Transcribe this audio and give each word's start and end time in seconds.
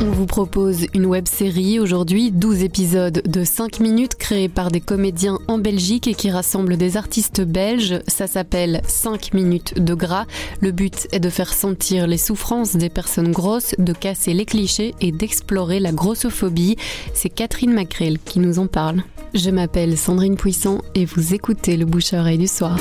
On 0.00 0.10
vous 0.10 0.26
propose 0.26 0.86
une 0.92 1.06
web 1.06 1.28
série 1.28 1.78
aujourd'hui, 1.78 2.32
12 2.32 2.62
épisodes 2.62 3.22
de 3.24 3.44
5 3.44 3.80
minutes 3.80 4.16
créés 4.16 4.48
par 4.48 4.70
des 4.70 4.80
comédiens 4.80 5.38
en 5.46 5.58
Belgique 5.58 6.08
et 6.08 6.14
qui 6.14 6.30
rassemblent 6.30 6.76
des 6.76 6.96
artistes 6.96 7.42
belges. 7.42 8.00
Ça 8.08 8.26
s'appelle 8.26 8.80
5 8.88 9.34
minutes 9.34 9.80
de 9.80 9.94
gras. 9.94 10.26
Le 10.60 10.72
but 10.72 11.06
est 11.12 11.20
de 11.20 11.30
faire 11.30 11.54
sentir 11.54 12.06
les 12.06 12.18
souffrances 12.18 12.74
des 12.74 12.90
personnes 12.90 13.32
grosses, 13.32 13.74
de 13.78 13.92
casser 13.92 14.34
les 14.34 14.44
clichés 14.44 14.94
et 15.00 15.12
d'explorer 15.12 15.78
la 15.78 15.92
grossophobie. 15.92 16.76
C'est 17.14 17.30
Catherine 17.30 17.72
Macrel 17.72 18.18
qui 18.18 18.40
nous 18.40 18.58
en 18.58 18.66
parle. 18.66 19.02
Je 19.34 19.50
m'appelle 19.50 19.96
Sandrine 19.96 20.36
Puissant 20.36 20.80
et 20.94 21.04
vous 21.04 21.34
écoutez 21.34 21.76
le 21.76 21.84
bouche-oreille 21.84 22.38
du 22.38 22.48
soir. 22.48 22.78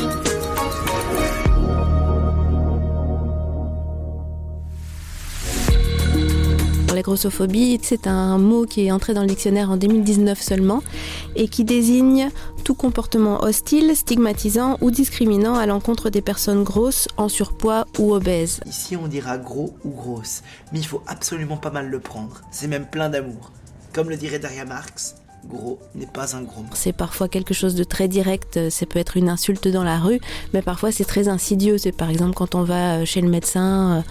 Grossophobie, 7.06 7.80
c'est 7.84 8.08
un 8.08 8.40
mot 8.40 8.66
qui 8.66 8.88
est 8.88 8.92
entré 8.92 9.14
dans 9.14 9.22
le 9.22 9.28
dictionnaire 9.28 9.70
en 9.70 9.78
2019 9.78 10.42
seulement 10.42 10.82
et 11.36 11.48
qui 11.48 11.64
désigne 11.64 12.32
tout 12.64 12.74
comportement 12.74 13.44
hostile, 13.44 13.96
stigmatisant 13.96 14.78
ou 14.82 14.90
discriminant 14.90 15.54
à 15.54 15.68
l'encontre 15.68 16.10
des 16.10 16.22
personnes 16.22 16.64
grosses, 16.64 17.08
en 17.18 17.30
surpoids 17.30 17.86
ou 18.00 18.14
obèses. 18.14 18.60
Ici, 18.66 18.96
on 18.96 19.08
dira 19.08 19.38
gros 19.38 19.76
ou 19.84 19.92
grosse, 19.92 20.42
mais 20.74 20.80
il 20.80 20.86
faut 20.86 21.04
absolument 21.06 21.58
pas 21.58 21.70
mal 21.70 21.90
le 21.90 22.00
prendre. 22.00 22.42
C'est 22.50 22.68
même 22.68 22.88
plein 22.88 23.10
d'amour. 23.10 23.52
Comme 23.94 24.10
le 24.10 24.18
dirait 24.18 24.40
Daria 24.40 24.66
Marx, 24.66 25.16
gros 25.48 25.80
n'est 25.96 26.06
pas 26.08 26.36
un 26.36 26.42
gros. 26.42 26.64
C'est 26.74 26.94
parfois 26.94 27.28
quelque 27.28 27.54
chose 27.54 27.76
de 27.76 27.84
très 27.84 28.08
direct, 28.08 28.70
ça 28.70 28.86
peut 28.86 29.00
être 29.00 29.18
une 29.18 29.30
insulte 29.30 29.68
dans 29.68 29.84
la 29.84 30.00
rue, 30.00 30.20
mais 30.54 30.62
parfois 30.62 30.92
c'est 30.92 31.06
très 31.06 31.28
insidieux. 31.28 31.78
C'est 31.78 31.92
par 31.92 32.10
exemple 32.10 32.34
quand 32.34 32.56
on 32.56 32.64
va 32.64 33.06
chez 33.06 33.22
le 33.22 33.30
médecin 33.30 33.98
euh, 33.98 34.02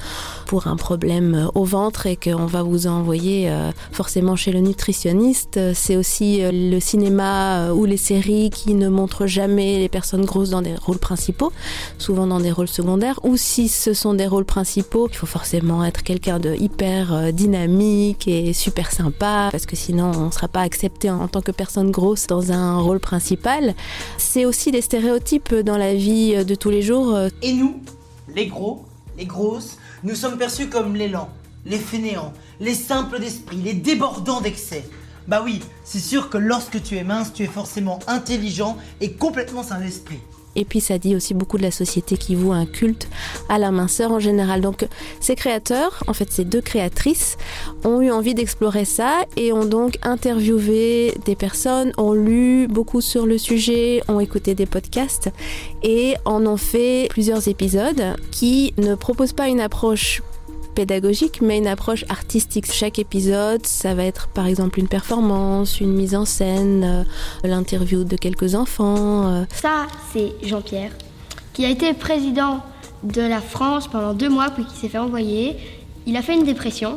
pour 0.46 0.66
un 0.66 0.76
problème 0.76 1.34
euh, 1.34 1.48
au 1.54 1.64
ventre 1.64 2.06
et 2.06 2.16
qu'on 2.16 2.46
va 2.46 2.62
vous 2.62 2.86
envoyer 2.86 3.50
euh, 3.50 3.70
forcément 3.92 4.36
chez 4.36 4.52
le 4.52 4.60
nutritionniste. 4.60 5.58
C'est 5.74 5.96
aussi 5.96 6.40
le 6.42 6.78
cinéma 6.80 7.72
ou 7.72 7.84
les 7.84 7.96
séries 7.96 8.50
qui 8.50 8.74
ne 8.74 8.88
montrent 8.88 9.26
jamais 9.26 9.78
les 9.78 9.88
personnes 9.88 10.24
grosses 10.24 10.50
dans 10.50 10.62
des 10.62 10.74
rôles 10.74 10.98
principaux, 10.98 11.52
souvent 11.98 12.26
dans 12.26 12.40
des 12.40 12.52
rôles 12.52 12.68
secondaires, 12.68 13.18
ou 13.22 13.36
si 13.36 13.68
ce 13.68 13.94
sont 13.94 14.14
des 14.14 14.26
rôles 14.26 14.44
principaux, 14.44 15.08
il 15.10 15.16
faut 15.16 15.26
forcément 15.26 15.84
être 15.84 16.02
quelqu'un 16.02 16.38
de 16.38 16.54
hyper 16.54 17.32
dynamique 17.32 18.28
et 18.28 18.52
super 18.52 18.92
sympa, 18.92 19.48
parce 19.50 19.66
que 19.66 19.76
sinon 19.76 20.12
on 20.14 20.26
ne 20.26 20.30
sera 20.30 20.48
pas 20.48 20.60
accepté 20.60 21.10
en 21.10 21.23
en 21.24 21.28
tant 21.28 21.40
que 21.40 21.50
personne 21.50 21.90
grosse 21.90 22.26
dans 22.26 22.52
un 22.52 22.78
rôle 22.78 23.00
principal. 23.00 23.74
C'est 24.18 24.44
aussi 24.44 24.70
des 24.70 24.82
stéréotypes 24.82 25.54
dans 25.54 25.78
la 25.78 25.94
vie 25.94 26.44
de 26.44 26.54
tous 26.54 26.70
les 26.70 26.82
jours. 26.82 27.18
Et 27.42 27.52
nous, 27.54 27.80
les 28.34 28.46
gros, 28.46 28.84
les 29.16 29.26
grosses, 29.26 29.78
nous 30.02 30.14
sommes 30.14 30.36
perçus 30.36 30.68
comme 30.68 30.94
les 30.94 31.08
lents, 31.08 31.30
les 31.64 31.78
fainéants, 31.78 32.32
les 32.60 32.74
simples 32.74 33.18
d'esprit, 33.18 33.56
les 33.56 33.74
débordants 33.74 34.40
d'excès. 34.40 34.84
Bah 35.26 35.40
oui, 35.42 35.60
c'est 35.84 36.00
sûr 36.00 36.28
que 36.28 36.36
lorsque 36.36 36.82
tu 36.82 36.96
es 36.96 37.04
mince, 37.04 37.32
tu 37.32 37.44
es 37.44 37.46
forcément 37.46 37.98
intelligent 38.06 38.76
et 39.00 39.12
complètement 39.12 39.62
sain 39.62 39.80
d'esprit. 39.80 40.20
Et 40.56 40.64
puis 40.64 40.80
ça 40.80 40.98
dit 40.98 41.16
aussi 41.16 41.34
beaucoup 41.34 41.58
de 41.58 41.62
la 41.62 41.70
société 41.70 42.16
qui 42.16 42.34
voue 42.34 42.52
un 42.52 42.66
culte 42.66 43.08
à 43.48 43.58
la 43.58 43.70
minceur 43.70 44.12
en 44.12 44.20
général. 44.20 44.60
Donc 44.60 44.86
ces 45.20 45.34
créateurs, 45.34 46.02
en 46.06 46.12
fait 46.12 46.30
ces 46.30 46.44
deux 46.44 46.60
créatrices, 46.60 47.36
ont 47.84 48.00
eu 48.00 48.10
envie 48.10 48.34
d'explorer 48.34 48.84
ça 48.84 49.24
et 49.36 49.52
ont 49.52 49.64
donc 49.64 49.98
interviewé 50.02 51.14
des 51.24 51.36
personnes, 51.36 51.92
ont 51.98 52.12
lu 52.12 52.66
beaucoup 52.68 53.00
sur 53.00 53.26
le 53.26 53.38
sujet, 53.38 54.02
ont 54.08 54.20
écouté 54.20 54.54
des 54.54 54.66
podcasts 54.66 55.30
et 55.82 56.14
en 56.24 56.46
ont 56.46 56.56
fait 56.56 57.08
plusieurs 57.10 57.48
épisodes 57.48 58.16
qui 58.30 58.74
ne 58.78 58.94
proposent 58.94 59.32
pas 59.32 59.48
une 59.48 59.60
approche 59.60 60.22
pédagogique, 60.74 61.40
mais 61.40 61.58
une 61.58 61.66
approche 61.66 62.04
artistique. 62.08 62.70
Chaque 62.70 62.98
épisode, 62.98 63.64
ça 63.66 63.94
va 63.94 64.04
être 64.04 64.28
par 64.28 64.46
exemple 64.46 64.78
une 64.78 64.88
performance, 64.88 65.80
une 65.80 65.92
mise 65.92 66.14
en 66.14 66.24
scène, 66.24 66.84
euh, 66.84 67.48
l'interview 67.48 68.04
de 68.04 68.16
quelques 68.16 68.54
enfants. 68.54 69.26
Euh. 69.28 69.44
Ça, 69.54 69.86
c'est 70.12 70.32
Jean-Pierre, 70.42 70.90
qui 71.52 71.64
a 71.64 71.70
été 71.70 71.94
président 71.94 72.60
de 73.02 73.22
la 73.22 73.40
France 73.40 73.88
pendant 73.88 74.14
deux 74.14 74.28
mois, 74.28 74.50
puis 74.50 74.64
qui 74.64 74.76
s'est 74.76 74.88
fait 74.88 74.98
envoyer. 74.98 75.56
Il 76.06 76.16
a 76.16 76.22
fait 76.22 76.34
une 76.34 76.44
dépression. 76.44 76.96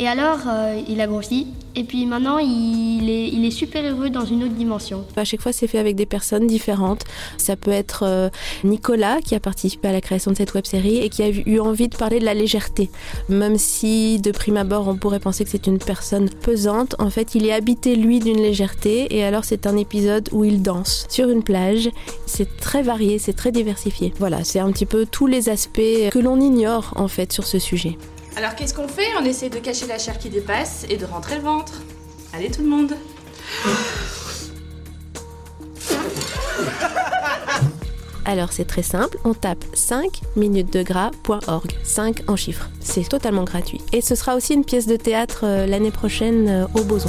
Et 0.00 0.08
alors, 0.08 0.38
euh, 0.48 0.80
il 0.88 0.98
a 1.02 1.06
grossi. 1.06 1.48
Et 1.76 1.84
puis 1.84 2.06
maintenant, 2.06 2.38
il 2.38 3.10
est, 3.10 3.50
super 3.50 3.84
heureux 3.84 4.08
dans 4.08 4.24
une 4.24 4.44
autre 4.44 4.54
dimension. 4.54 5.04
À 5.16 5.24
chaque 5.24 5.42
fois, 5.42 5.52
c'est 5.52 5.66
fait 5.66 5.78
avec 5.78 5.94
des 5.94 6.06
personnes 6.06 6.46
différentes. 6.46 7.04
Ça 7.36 7.54
peut 7.54 7.70
être 7.70 8.04
euh, 8.06 8.30
Nicolas 8.64 9.18
qui 9.20 9.34
a 9.34 9.40
participé 9.40 9.88
à 9.88 9.92
la 9.92 10.00
création 10.00 10.30
de 10.30 10.36
cette 10.36 10.54
web 10.54 10.64
série 10.64 10.98
et 10.98 11.10
qui 11.10 11.22
a 11.22 11.28
eu 11.28 11.60
envie 11.60 11.88
de 11.88 11.96
parler 11.96 12.18
de 12.18 12.24
la 12.24 12.32
légèreté. 12.32 12.90
Même 13.28 13.58
si 13.58 14.18
de 14.20 14.30
prime 14.30 14.56
abord, 14.56 14.88
on 14.88 14.96
pourrait 14.96 15.20
penser 15.20 15.44
que 15.44 15.50
c'est 15.50 15.66
une 15.66 15.78
personne 15.78 16.30
pesante, 16.30 16.94
en 16.98 17.10
fait, 17.10 17.34
il 17.34 17.44
est 17.44 17.52
habité 17.52 17.94
lui 17.94 18.20
d'une 18.20 18.40
légèreté. 18.40 19.14
Et 19.14 19.22
alors, 19.22 19.44
c'est 19.44 19.66
un 19.66 19.76
épisode 19.76 20.30
où 20.32 20.44
il 20.44 20.62
danse 20.62 21.06
sur 21.10 21.28
une 21.28 21.42
plage. 21.42 21.90
C'est 22.24 22.56
très 22.56 22.82
varié, 22.82 23.18
c'est 23.18 23.34
très 23.34 23.52
diversifié. 23.52 24.14
Voilà, 24.18 24.44
c'est 24.44 24.60
un 24.60 24.72
petit 24.72 24.86
peu 24.86 25.04
tous 25.04 25.26
les 25.26 25.50
aspects 25.50 26.08
que 26.10 26.18
l'on 26.18 26.40
ignore 26.40 26.94
en 26.96 27.08
fait 27.08 27.32
sur 27.32 27.44
ce 27.44 27.58
sujet. 27.58 27.98
Alors 28.36 28.54
qu'est-ce 28.54 28.74
qu'on 28.74 28.88
fait? 28.88 29.08
On 29.20 29.24
essaie 29.24 29.50
de 29.50 29.58
cacher 29.58 29.86
la 29.86 29.98
chair 29.98 30.18
qui 30.18 30.30
dépasse 30.30 30.86
et 30.88 30.96
de 30.96 31.04
rentrer 31.04 31.36
le 31.36 31.42
ventre. 31.42 31.82
Allez 32.32 32.50
tout 32.50 32.62
le 32.62 32.68
monde 32.68 32.94
Alors 38.24 38.52
c'est 38.52 38.64
très 38.64 38.84
simple, 38.84 39.18
on 39.24 39.34
tape 39.34 39.64
5 39.74 40.20
minutes 40.36 40.72
de 40.72 40.82
gras.org, 40.82 41.72
5 41.82 42.22
en 42.28 42.36
chiffres. 42.36 42.68
C'est 42.80 43.08
totalement 43.08 43.42
gratuit. 43.42 43.80
Et 43.92 44.00
ce 44.00 44.14
sera 44.14 44.36
aussi 44.36 44.54
une 44.54 44.64
pièce 44.64 44.86
de 44.86 44.96
théâtre 44.96 45.40
euh, 45.42 45.66
l'année 45.66 45.90
prochaine 45.90 46.48
euh, 46.48 46.66
au 46.74 46.84
Boson. 46.84 47.08